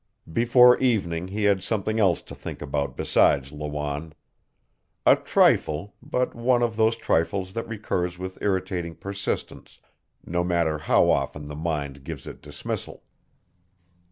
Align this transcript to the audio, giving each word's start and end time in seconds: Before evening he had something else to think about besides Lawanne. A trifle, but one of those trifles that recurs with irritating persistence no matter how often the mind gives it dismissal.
Before 0.33 0.79
evening 0.79 1.27
he 1.27 1.43
had 1.43 1.61
something 1.61 1.99
else 1.99 2.23
to 2.23 2.33
think 2.33 2.59
about 2.63 2.97
besides 2.97 3.51
Lawanne. 3.51 4.13
A 5.05 5.15
trifle, 5.15 5.93
but 6.01 6.33
one 6.33 6.63
of 6.63 6.75
those 6.75 6.95
trifles 6.95 7.53
that 7.53 7.67
recurs 7.67 8.17
with 8.17 8.41
irritating 8.41 8.95
persistence 8.95 9.77
no 10.25 10.43
matter 10.43 10.79
how 10.79 11.11
often 11.11 11.45
the 11.45 11.55
mind 11.55 12.03
gives 12.03 12.25
it 12.25 12.41
dismissal. 12.41 13.03